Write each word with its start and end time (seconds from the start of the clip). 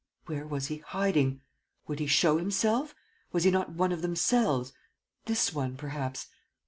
Where 0.25 0.47
was 0.47 0.65
he 0.65 0.77
hiding? 0.79 1.41
Would 1.85 1.99
he 1.99 2.07
show 2.07 2.39
himself? 2.39 2.95
Was 3.31 3.43
he 3.43 3.51
not 3.51 3.73
one 3.73 3.91
of 3.91 4.01
themselves: 4.01 4.73
this 5.25 5.53
one, 5.53 5.77
perhaps 5.77 6.25